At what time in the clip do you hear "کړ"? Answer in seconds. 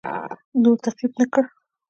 1.33-1.43